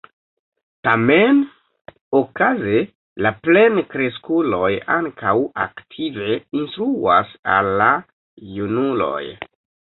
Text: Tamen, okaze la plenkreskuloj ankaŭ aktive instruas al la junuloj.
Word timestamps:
Tamen, 0.85 1.41
okaze 2.19 2.79
la 3.27 3.33
plenkreskuloj 3.49 4.71
ankaŭ 4.97 5.37
aktive 5.69 6.41
instruas 6.63 7.39
al 7.59 7.73
la 7.85 7.95
junuloj. 8.59 9.25